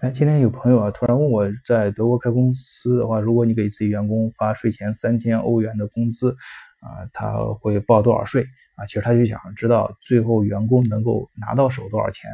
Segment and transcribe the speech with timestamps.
[0.00, 6.34] 哎，今天有朋友啊，突然问我在德国开公司的话，如果你给自己员工发税前三千欧元的工资，
[6.80, 8.42] 啊，他会报多少税
[8.76, 8.86] 啊？
[8.86, 12.30] 其实他就想知道最后员工能够拿到手多少钱。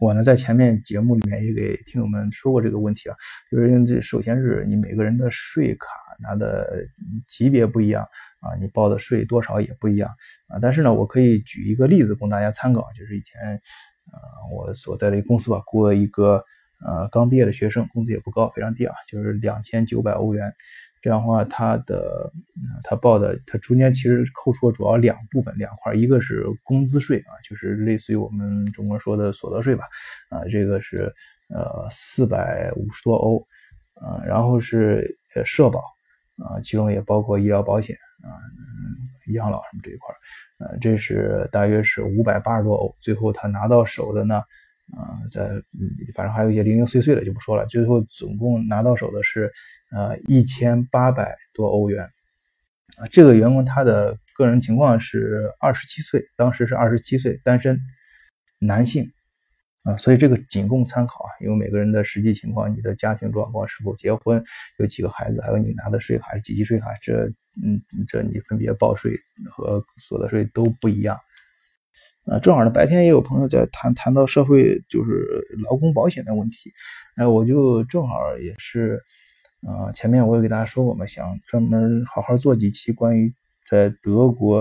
[0.00, 3.14] 我呢，在前面节目里面也给听友们说过这个问题啊，
[3.48, 5.86] 就是因为这首先是你每个人的税卡
[6.18, 6.84] 拿的
[7.28, 8.02] 级别不一样
[8.40, 10.10] 啊，你报的税多少也不一样
[10.48, 10.58] 啊。
[10.60, 13.40] 但是呢，我可以举一个例子供大家参考，就是以前，
[14.10, 14.20] 呃，
[14.52, 16.44] 我所在的一个公司吧，雇了一个。
[16.84, 20.52] 呃，刚毕业的学生工资也不高，非常低啊，就是两千九百欧元。
[21.02, 22.30] 这样的话，他的
[22.84, 29.84] 他报的，他中间其实扣除了主要两部分两块，一个是工资税啊，就是类似于我们中国说的所得税吧，
[30.28, 31.10] 啊，这个是
[31.48, 33.38] 呃四百五十多欧，
[33.94, 35.80] 啊，然后是呃社保
[36.36, 38.28] 啊，其中也包括医疗保险啊，
[39.32, 40.14] 养老什么这一块，
[40.58, 42.94] 呃，这是大约是五百八十多欧。
[43.00, 44.42] 最后他拿到手的呢？
[44.96, 45.48] 啊，在，
[46.14, 47.66] 反正还有一些零零碎碎的就不说了。
[47.66, 49.50] 最后总共拿到手的是
[49.92, 52.04] 呃一千八百多欧元。
[52.96, 57.78] 啊，这个员工他的个人情况是二十七岁，当时是二十七岁，单身，
[58.58, 59.10] 男性。
[59.82, 64.44] 啊，所以这个仅供参考啊，因为每个人的实际情况、你的家庭状况、是否结婚、
[64.76, 67.24] 有几个孩子，还有你拿的税卡是几级税卡，这
[67.64, 69.16] 嗯，这你分别报税
[69.50, 71.18] 和所得税都不一样。
[72.30, 76.70] 啊，正好呢，白天也有朋友在谈谈到社会就是劳工保险的问题，
[77.16, 79.02] 哎，我就正好也是，
[79.66, 83.34] 啊，前面我也给大家说过嘛，想专门好好做几期关于
[83.68, 84.60] 在德国，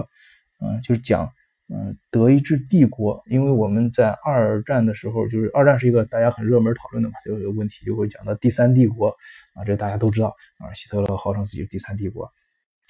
[0.59, 1.29] 嗯，就是讲，
[1.71, 9.09] 嗯，德意志帝国，因为我们在二战的时候，就是二战是一个大家很热门讨论的嘛，就有问题就会讲到第三帝国，
[9.53, 12.27] 啊，这大家都知道，啊，希特勒号称自己是第三帝国，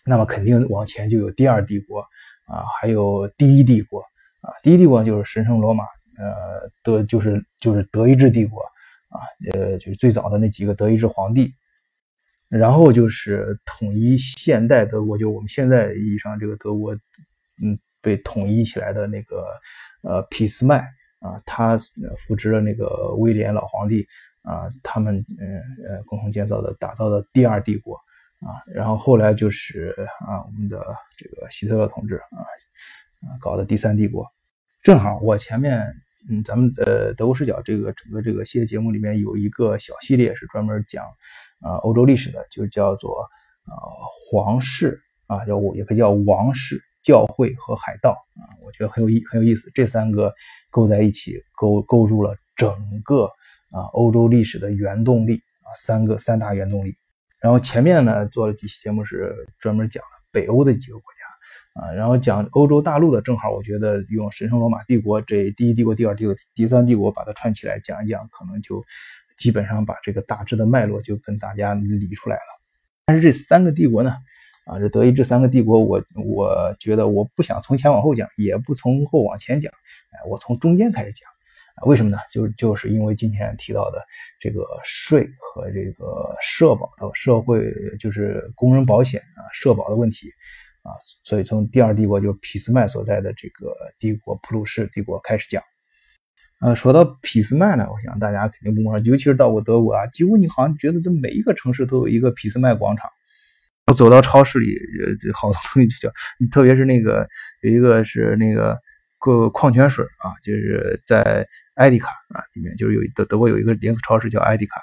[0.06, 2.00] 那么肯定往前就有第二帝国，
[2.46, 4.02] 啊，还有第一帝国。
[4.42, 5.84] 啊，第一帝国就是神圣罗马，
[6.18, 8.62] 呃，德就是就是德意志帝国，
[9.10, 9.20] 啊，
[9.52, 11.54] 呃，就是最早的那几个德意志皇帝，
[12.48, 16.96] 然后就是统一现代德国，就我们现在意义上这个德国，
[17.62, 19.46] 嗯，被统一起来的那个，
[20.04, 20.86] 呃，俾斯麦
[21.20, 21.78] 啊，他
[22.26, 24.08] 扶植了那个威廉老皇帝
[24.44, 27.96] 啊，他们呃呃共同建造的打造的第二帝国
[28.40, 29.94] 啊，然后后来就是
[30.26, 30.82] 啊，我们的
[31.18, 32.40] 这个希特勒同志啊。
[33.22, 34.26] 啊，搞的第三帝国，
[34.82, 35.86] 正好我前面，
[36.30, 41.04] 嗯，咱们呃德国视角这个整个这个系列节目里面有一个小系列是专门讲
[41.60, 43.22] 啊欧洲历史的，就叫做
[43.66, 43.76] 啊
[44.32, 50.34] 皇室啊，叫我也可以叫王室、教会和海盗啊，我觉得很有意很有意思，这三个
[50.70, 53.26] 构在一起构构筑了整个
[53.72, 56.96] 啊欧洲历史的原动力啊三个三大原动力，
[57.42, 61.39] 然后前面呢做了几期节目是专门讲北欧的几个国家。
[61.74, 68.84] 啊，然后讲欧洲大陆的，正好我觉得用神圣罗马帝国这第一帝国、第二帝国、第三帝国把它串起来讲一讲，可能就
[69.38, 72.62] 基本上把这个大致的脉络就跟大家理出来了。
[73.06, 74.16] 但是这三个帝国呢，
[74.66, 79.72] 啊，这德意志三个帝国，我我觉得我不想从前往后讲，也不从后往前讲，
[80.12, 81.30] 哎，我从中间开始讲。
[81.86, 82.18] 为什么呢？
[82.34, 84.04] 就就是因为今天提到的
[84.38, 87.72] 这个税和这个社保的社会，
[88.02, 90.28] 就是工人保险啊，社保的问题。
[90.90, 95.62] 啊，所以从第二帝国就是俾斯麦所在的这个帝国普鲁士帝国开始讲。
[96.62, 103.10] 呃，说到俾斯麦呢，我想大家肯定不陌生，尤其是到过德国啊，几乎你好像觉得这每一个城市都有一个俾斯麦广场。
[103.88, 106.14] 我走到超市里，呃，好多东西就叫，
[106.52, 107.28] 特别是那个
[107.62, 108.78] 有一个是那个
[109.20, 114.82] 个矿泉水啊，就是在艾迪卡啊里面，就是有德德国有一个连锁超市叫艾迪卡，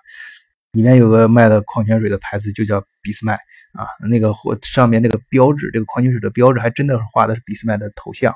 [0.73, 3.39] 里面有个卖的矿泉水的牌子就叫俾斯麦。
[3.77, 8.35] 啊，那个货上面那个标志，这个矿泉水的标志还真的是画的是俾斯麦的头像。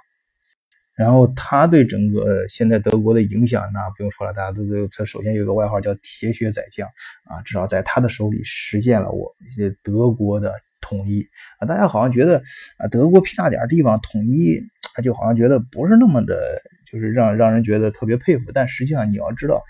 [0.96, 6.86] 然后他对整个现在德国的影响，那不用说了，大家都都他首先有一个外号叫铁血宰相
[7.24, 10.52] 啊，至少在他的手里实现了我们德国的
[10.82, 11.26] 统一
[11.58, 11.66] 啊。
[11.66, 12.42] 大家好像觉得
[12.76, 14.60] 啊，德国屁大点地方统一，
[15.02, 16.60] 就好像觉得不是那么的，
[16.92, 18.52] 就是让让人觉得特别佩服。
[18.52, 19.62] 但实际上你要知道，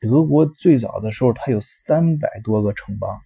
[0.00, 3.20] 德国最早的时候，它有三百多个城邦。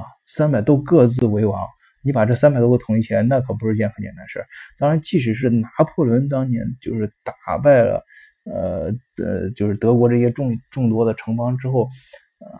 [0.00, 1.66] 啊，三百都各自为王，
[2.02, 4.44] 你把这三百多个统一起来，那可不是件很简单事
[4.78, 8.02] 当然，即使是拿破仑当年就是打败了，
[8.44, 8.92] 呃
[9.22, 11.88] 呃，就是德国这些众众多的城邦之后，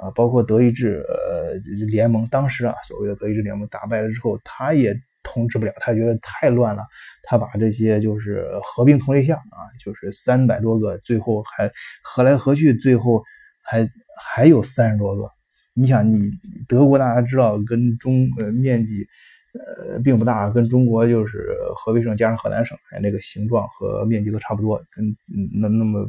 [0.00, 1.54] 呃，包括德意志呃
[1.86, 6.82] 联盟，当时啊，所谓的德意志联盟打败了之后，他也统治不了，他觉得太乱了，
[7.22, 11.70] 他把这些就是合并同类项啊，就是三百多个，最后还
[12.02, 13.22] 合来合去，最后
[13.62, 13.88] 还
[14.22, 15.30] 还有三十多个。
[15.74, 16.30] 你想，你
[16.66, 19.06] 德国大家知道，跟中呃面积
[19.52, 25.16] 呃，并不大，跟中国就是河北省加上河南省那个形状和面积都差不多，跟
[25.60, 26.08] 那那么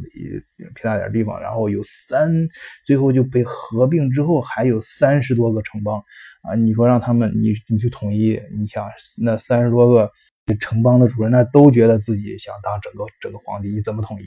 [0.75, 2.47] 偏大点地方，然后有三，
[2.85, 6.03] 最后就被合并之后还有三十多个城邦
[6.43, 6.55] 啊！
[6.55, 8.87] 你说让他们你你去统一，你想
[9.19, 10.11] 那三十多个
[10.59, 14.25] 城邦的主人，那都觉得自己想当整个整个皇帝，你怎么统一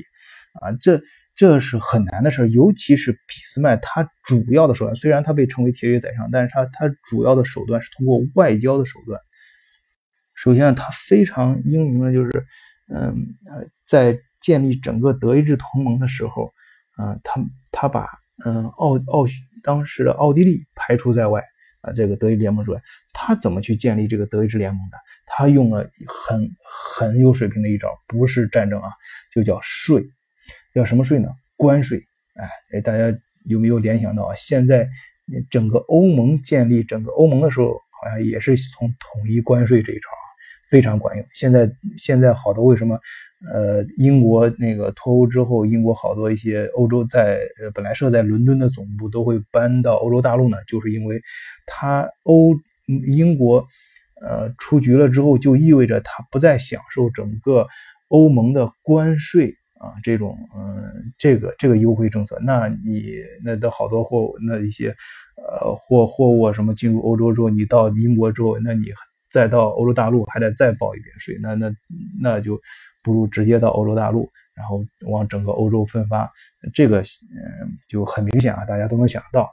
[0.60, 0.72] 啊？
[0.80, 1.00] 这。
[1.36, 9.20] 这是很难的事尤其是俾斯麦，他主要的手段虽然他被称为铁血宰相，但是他他主要的手段是通过外交的手段。
[10.34, 12.46] 首先，他非常英明的就是，
[12.92, 13.34] 嗯，
[13.86, 16.52] 在建立整个德意志同盟的时候，
[16.98, 17.40] 嗯，他
[17.72, 18.06] 他把
[18.44, 19.26] 嗯奥奥
[19.62, 21.42] 当时的奥地利排除在外
[21.80, 22.80] 啊，这个德意联盟之外，
[23.12, 24.98] 他怎么去建立这个德意志联盟的？
[25.26, 28.90] 他用了很很有水平的一招，不是战争啊，
[29.32, 30.04] 就叫税。
[30.74, 31.28] 叫什么税呢？
[31.56, 32.02] 关税。
[32.72, 34.34] 哎，大家有没有联想到啊？
[34.34, 34.88] 现在
[35.48, 40.24] 整个欧盟建立整个欧盟的时候，好像也是从统一关税这一招啊，
[40.68, 41.24] 非常管用。
[41.32, 42.98] 现在现在好多为什么？
[43.52, 51.20] 呃，英国那个脱欧之后，英国好多一些欧洲在呃本来设在伦敦的总部都会搬到欧洲大陆呢，就是因为
[51.66, 52.54] 它欧
[53.06, 53.66] 英国
[54.22, 57.68] 呃出局了之后，就意味着它不再享受整个
[58.08, 59.54] 欧盟的关税。
[59.84, 64.88] 啊，这种嗯，这个这个优惠政策，那你那的好多货那一些
[65.36, 68.86] 呃货货物什么进入欧洲之后，你到英国之后，那你
[69.30, 71.70] 再到欧洲大陆还得再报一遍税，那那
[72.22, 72.58] 那就
[73.02, 76.30] 不如直接到欧洲大陆，然后往整个欧洲分发，
[76.72, 79.52] 这个嗯就很明显啊，大家都能想到。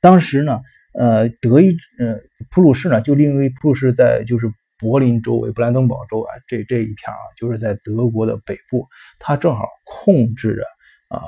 [0.00, 0.60] 当时呢，
[0.94, 2.16] 呃，德意呃
[2.50, 4.52] 普鲁士呢，就因为普鲁士在就是。
[4.80, 8.88] 柏林周围、布兰登堡州啊，这这一片啊，就是在德国的北部，
[9.18, 10.64] 它正好控制着
[11.14, 11.22] 啊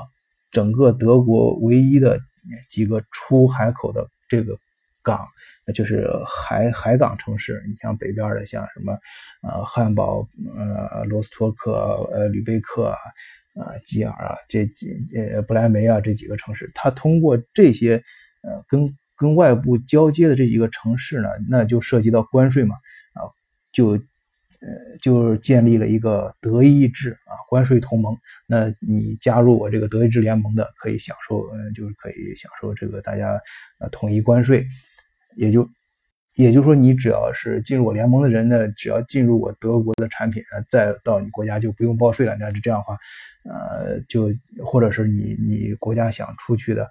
[0.51, 2.19] 整个德国唯一的
[2.67, 4.57] 几个出海口的这个
[5.03, 5.27] 港，
[5.73, 7.63] 就是海海港城市。
[7.67, 8.97] 你像北边的，像什么
[9.43, 10.27] 呃汉堡、
[10.57, 11.73] 呃罗斯托克、
[12.11, 12.97] 呃吕贝克啊、
[13.55, 18.03] 啊基尔啊这几呃不来梅啊这几个城市，它通过这些
[18.41, 22.75] 呃跟跟外部交接的这几个城市呢，那就涉及到关税嘛。
[23.73, 28.15] 就，呃，就建立了一个德意志啊关税同盟。
[28.47, 33.37] 那你加入我这个德意志联盟的，可以享受，嗯，就是可以享受这个大家
[33.79, 34.65] 呃统一关税。
[35.35, 35.67] 也就，
[36.35, 42.37] 也就是说，你只要是进入我联盟的人呢，只要进入我德国的产品，再到你国家就不用报税了。
[42.39, 42.97] 那这样的话，
[43.43, 44.31] 呃，就
[44.63, 46.89] 或者是你你国家想出去的。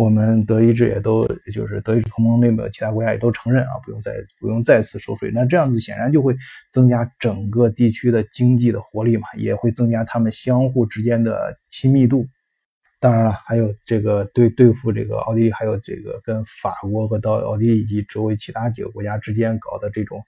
[0.00, 5.30] 我们德意志也都就是德意志同盟内的其他国家也都承认啊，不用再不用再次收税。
[5.30, 6.34] 那这样子显然就会
[6.72, 12.26] 增加整个地区的经济的活力嘛，也会增加他们相互之间的亲密度。
[12.98, 20.18] 当然了，还有这个对对付这个奥地利，还有这个跟法国和到奥地利以及周围其他几个国家之间搞的这种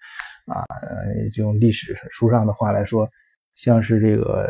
[0.44, 0.66] 啊，
[1.36, 3.08] 用历史书上的话来说。
[3.54, 4.48] 像是这个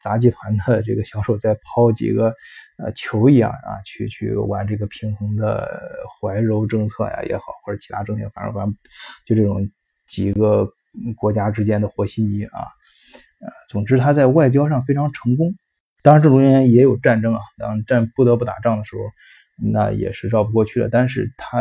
[0.00, 2.34] 杂技团的这个销售在抛几个
[2.78, 5.68] 呃球一样啊，去去玩这个平衡的
[6.20, 8.74] 怀柔政策呀也好，或者其他政策，反正反正
[9.24, 9.70] 就这种
[10.08, 10.68] 几个
[11.16, 12.58] 国家之间的和稀泥啊，
[13.40, 15.54] 呃，总之他在外交上非常成功。
[16.02, 19.02] 当然这中间也有战争啊，当战不得不打仗的时候，
[19.72, 20.88] 那也是绕不过去了。
[20.88, 21.60] 但是他，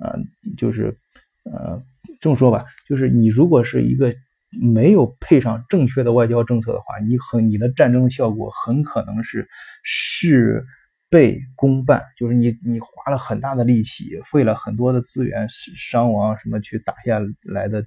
[0.00, 0.18] 呃，
[0.58, 0.96] 就是
[1.44, 1.82] 呃
[2.20, 4.14] 这么说吧，就是你如果是一个。
[4.58, 9.48] 没有配上正确的外交政策的话，你很你的战争的效果很可能是
[9.82, 10.64] 事
[11.08, 15.46] 倍功半，就是你你花了很大的力气，费了很多的资源，
[15.76, 17.84] 伤亡什么去打下来的，呃，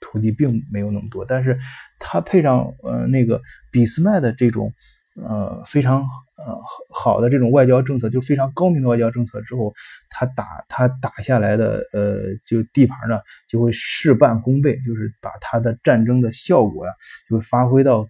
[0.00, 1.58] 土地并没有那么多，但是
[1.98, 3.40] 它配上呃那个
[3.72, 4.72] 俾斯麦的这种。
[5.20, 6.06] 呃，非常
[6.38, 6.56] 呃
[6.88, 9.74] 好的这种外交政策，就非常高明的外交政策之后，
[10.08, 16.92] 他打他打下来的呃就地盘呢，就会事半功倍，就是把他的战争的效果呀，
[17.28, 18.08] 就会发挥到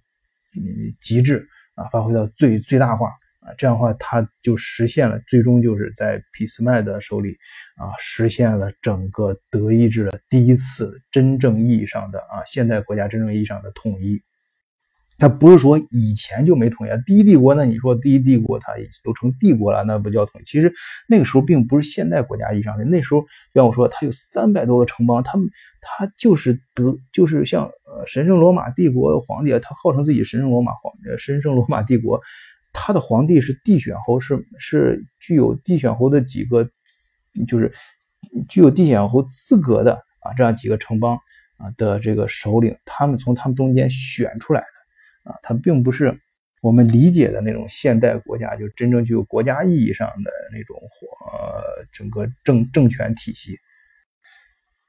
[1.01, 3.09] 极致啊，发挥到最最大化
[3.41, 7.37] 啊，这样的话他就实现了，最终就是在俾斯麦的手里
[7.77, 14.23] 啊，实现了整个德意志的第一次真正意义上的啊现代国家真正意义上的统一。
[15.19, 18.73] 他不是说以前就没统一，第一帝国那你说第一帝国它
[19.03, 20.45] 都成帝国了，那不叫统一。
[20.45, 20.73] 其实
[21.09, 25.49] 那个时候并不是现代国家意义上的，那时候像我说，它有三百多个城邦，他们
[25.81, 32.21] 他就是德，就是像呃神圣罗马帝国皇帝，他号称自己神圣罗马皇，神圣罗马帝国，
[32.73, 36.71] 他的皇帝是帝选侯，是是具有帝选侯的几个，
[37.49, 37.73] 就是
[38.49, 41.19] 具有帝选侯资格的啊，这样几个城邦
[41.57, 44.78] 啊的这个首领，他们从他们中间选出来的。
[45.29, 46.19] 啊，它并不是
[46.63, 50.77] 我们理解的那种现代国家，就真正具有国家意义上的那种
[51.31, 53.59] 呃整个政政权体系。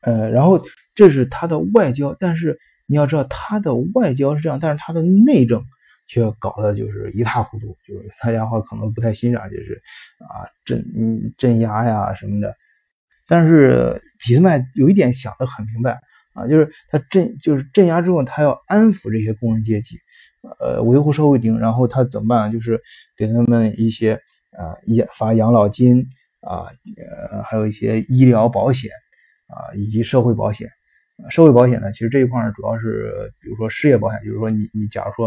[0.01, 0.63] 呃，然后
[0.95, 5.61] 这是他的外交，但是你要知道他的外交是这样，但是他的内政
[6.07, 9.81] 却搞得就是一塌糊涂，就是大家话可能不太欣赏，就是
[10.19, 10.83] 啊镇
[11.37, 12.55] 镇压呀什么的。
[13.27, 13.93] 但是
[14.25, 15.99] 俾斯麦有一点想得很明白
[16.33, 19.97] 啊，就是他镇就是镇压之后，他要安抚这些工人阶级，
[20.59, 22.51] 呃，维护社会定，然后他怎么办？
[22.51, 22.81] 就是
[23.17, 24.13] 给他们一些
[24.57, 26.05] 啊养发养老金
[26.41, 26.67] 啊，
[27.31, 28.89] 呃，还有一些医疗保险。
[29.51, 30.69] 啊，以及社会保险，
[31.31, 35.25] 社会保险呢，其实这一块呢，主要是比如说失业保险，就是说你你假如说，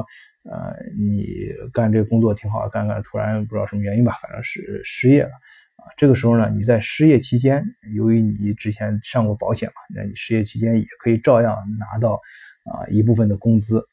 [0.49, 1.27] 呃，你
[1.73, 5.31] 干这个工作挺好，干干突然不知道什么原因吧，反正是失业了，
[5.75, 7.65] 啊，这个时候呢，你在失业期间，
[7.97, 12.21] 由于你之前上过保险嘛，那你失业期间也可以照样拿到
[12.65, 13.85] 啊一部分的工资。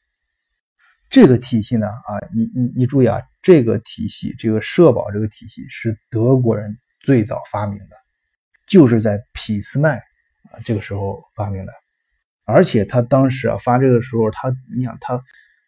[1.10, 7.96] 这个体系呢，啊，你你你注意啊，这个体系，这个社保这个体系是德国人最早发明的，
[8.68, 10.00] 就是在俾斯麦。
[10.52, 11.72] 啊，这个时候发明的，
[12.44, 15.22] 而且他当时啊发这个时候，他你想他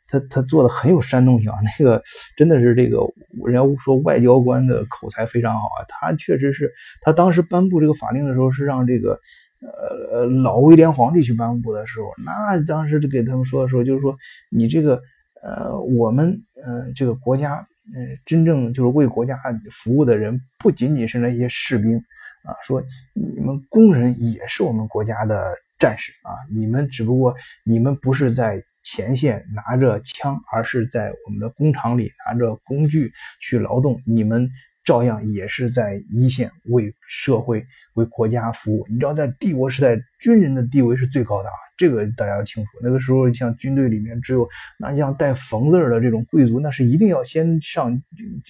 [0.08, 2.02] 他他做的很有煽动性啊， 那个
[2.36, 2.98] 真的是这个
[3.46, 6.68] 人家说外交官的口才非常好啊，他确实是
[7.00, 9.16] 他当时颁布这个法令的时候是让这个
[9.60, 14.16] 呃呃老威廉皇帝去颁布的时候，那当时就给他们说的时候，就是说
[14.50, 15.00] 你这个
[15.42, 19.36] 呃我们呃这个国家呃真正就是为国家
[19.70, 21.96] 服务的人，不仅仅是那些士兵。
[22.44, 22.82] 啊，说
[23.14, 26.34] 你们工人也是我们国家的战士啊！
[26.50, 27.34] 你们只不过
[27.64, 34.50] 你们不是在前线拿着枪，而是在我们的工厂里拿着工具去劳动，你们。
[34.84, 38.86] 照样也是在一线为社会、为国家服务。
[38.88, 42.70] 你知道，在帝国时代，军人的地位是最高的啊，这个大家要清楚。
[42.82, 44.48] 那个时候，像军队里面只有
[44.78, 48.02] 那像带冯字的这种贵族，那是一定要先上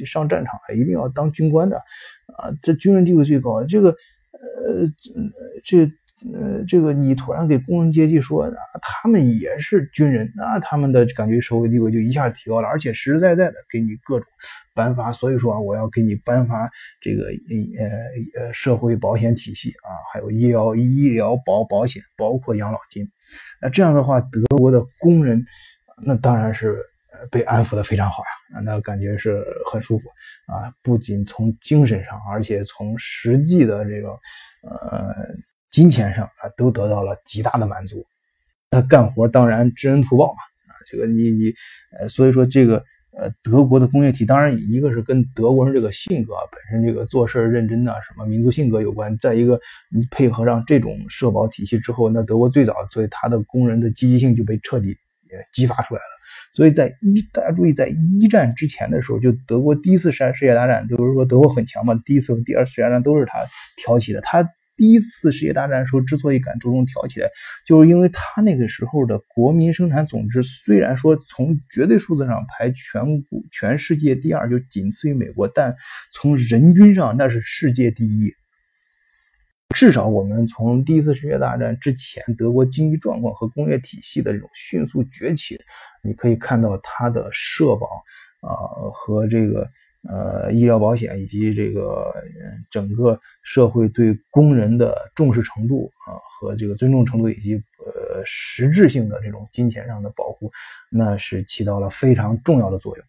[0.06, 1.76] 上战场的，一定要当军官的
[2.38, 2.52] 啊。
[2.62, 3.64] 这军人地位最高。
[3.64, 4.88] 这个，呃，
[5.64, 5.90] 这。
[6.32, 8.48] 呃，这个你突然给工人阶级说，
[8.80, 14.28] 他们也是军人，那他们的感觉社会地位就一下提高了，而且实实在在的给你各种
[14.72, 15.10] 颁发。
[15.10, 23.04] 所以说啊，我要给你颁发这个呃呃社会保险体系啊，还有医疗医疗保保险，包括养老金。
[23.60, 25.44] 那这样的话，德国的工人
[26.04, 26.78] 那当然是
[27.32, 28.22] 被安抚的非常好
[28.54, 30.08] 呀，那感觉是很舒服
[30.46, 30.72] 啊。
[30.82, 34.10] 不仅从精神上，而且从实际的这个
[34.62, 35.14] 呃。
[35.72, 38.06] 金钱上啊，都得到了极大的满足。
[38.70, 40.38] 那干活当然知恩图报嘛
[40.68, 41.52] 啊，这个你你
[41.98, 42.76] 呃，所以说这个
[43.18, 49.60] 呃，德国的工业体当然一个是跟德国人这个性格本身这个做事认真的什么民族性格有关，再一个
[49.90, 54.96] 你配合上这种社保体系之后，那德国最早所以他的工人的积极性就被彻底
[55.30, 56.22] 呃激发出来了。
[56.54, 63.40] 所以在一大家注意，在一战之前的时候，就德国第一次世世界大战，就是说德国很强嘛，第一次和第二次世界大战都是他
[63.76, 64.48] 挑起的，他。
[64.82, 67.30] 第一次世界大战时候，之所以敢主动挑起来，
[67.64, 75.76] 就是因为他那个时候的国民生产总值虽然说从绝对数字上排全国全世界第二，就仅次于美国，但
[76.12, 78.32] 从人均上那是世界第一。
[79.72, 85.60] 至少我们从第一次世界大战之前，德国经济状况和工业体系的这种迅速崛起，
[86.02, 87.86] 你可以看到它的社保
[88.40, 88.50] 啊
[88.92, 89.70] 和这个。
[90.04, 92.12] 呃，医疗保险以及这个
[92.72, 100.50] 整个社会对工人的重视程度啊，和这个尊重程度，以及呃实质性的这种金钱上的保护，
[100.90, 103.06] 那是起到了非常重要的作用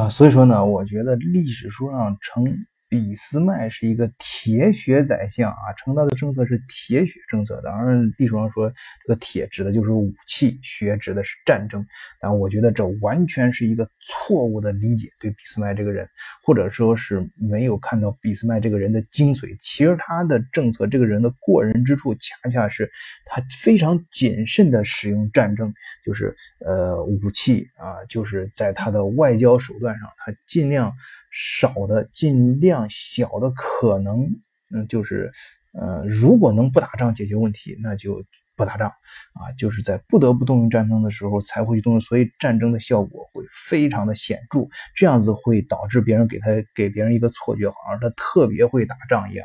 [0.00, 0.08] 啊。
[0.08, 2.66] 所以说呢，我觉得历史书上称。
[2.94, 7.60] 俾斯麦是一个铁血宰相啊，承担的政策是铁血政策。
[7.64, 8.70] 当然，历史上说
[9.04, 11.84] 这个铁指的就是武器，血指的是战争。
[12.20, 16.08] 但我觉得这完全是一个错误的理解，对俾斯麦这个人，
[16.44, 19.56] 或者说是没有看到俾斯麦这个人的精髓。
[19.60, 22.88] 其实他的政策，这个人的过人之处，恰恰是
[23.26, 25.74] 他非常谨慎的使用战争，
[26.06, 26.32] 就是
[26.64, 30.94] 呃武器啊，就是在他的外交手段上，他尽量。
[31.36, 34.30] 少的尽量小的可能，
[34.72, 35.32] 嗯，就是，
[35.72, 38.24] 呃，如果能不打仗解决问题，那就
[38.54, 49.44] 不打仗啊，就是在不得不动用战争的时候才会去动用，所以战争的效果会非常的显著，这样子会导致别人给他给别人一个错觉，好像他特别会打仗一样。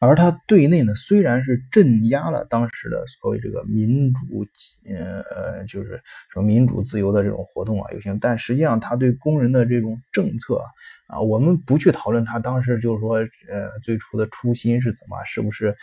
[0.00, 4.46] 而他对内呢，虽然是镇压了当时的所谓这个民主，
[4.88, 6.02] 呃呃，就是
[6.32, 10.64] 说民主自由的这种活动啊，有些，但实际上他对工人的这种政策
[11.06, 13.16] 啊，我们不去讨论他当时就是说，
[13.48, 15.76] 呃，最初的初心是怎么，是不是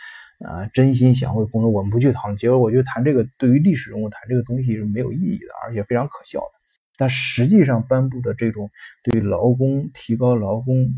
[0.44, 2.36] 啊真心想为工人，我们不去讨论。
[2.36, 6.57] 结果我觉得谈这个对于历史人物谈这个东西是没有意义的，而且非常可笑的。
[6.98, 8.68] 但实际上颁布的这种
[9.04, 10.88] 对劳工提高劳工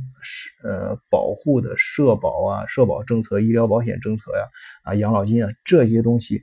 [0.64, 4.44] 呃保护的社保啊、社保政策、医疗保险政策呀、
[4.82, 6.42] 啊养老金啊这些东西，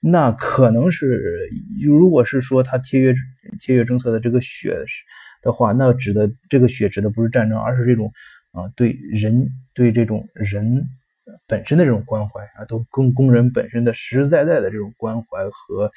[0.00, 1.48] 那可能是
[1.82, 3.14] 如果是说他贴约
[3.58, 4.76] 贴约政策的这个血
[5.42, 8.12] 的话，那指的这个血指的不是战争，而是这种
[8.52, 10.84] 啊对人对这种人
[11.46, 15.90] 本身的这种关怀啊，都工工人本身的实实在在的这种关怀和。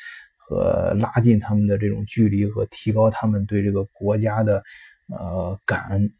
[0.54, 4.64] 和拉近他们的这种距离和提高他们对这个国家的
[5.08, 6.14] 呃感恩，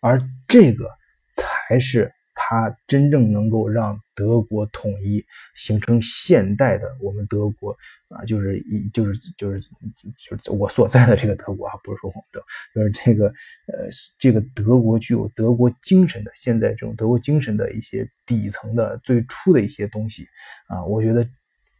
[0.00, 0.18] 而
[0.48, 0.88] 这个
[1.34, 5.22] 才是他真正能够让德国统一
[5.54, 7.76] 形成现代的我们德国
[8.08, 12.42] 啊，就是一就是就是就是我所在的这个德国啊，不是说我们德，
[12.74, 20.26] 就是这个呃这个德国具有德国精神的现在这种德国精神的一些底层的最初的一些东西
[20.68, 21.28] 啊，我觉得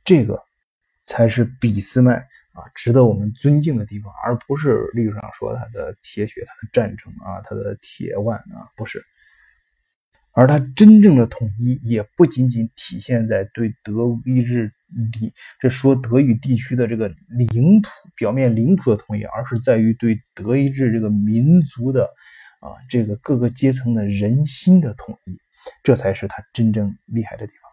[0.04, 0.38] 这个。
[1.04, 2.14] 才是俾斯麦
[2.52, 9.04] 啊，值得我们尊敬的地方，而不是历史上说他的铁血、他的战争啊、他的铁腕啊，不是。
[10.34, 13.92] 而他真正的统一，也不仅仅体现在对德
[14.24, 14.72] 意志
[15.12, 15.30] 地，
[15.60, 22.04] 这说德语地区的这个领土表面领土的统一，而是在于对德意志这个民族的
[22.60, 25.38] 啊，这个各个阶层的人心的统一，
[25.82, 27.71] 这才是他真正厉害的地方。